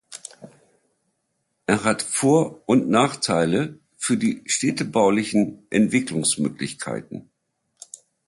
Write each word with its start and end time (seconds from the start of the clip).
Er 1.67 1.83
hat 1.83 2.01
Vor- 2.01 2.63
und 2.67 2.89
Nachteile 2.89 3.77
für 3.97 4.17
die 4.17 4.41
städtebaulichen 4.47 5.67
Entwicklungsmöglichkeiten. 5.69 7.29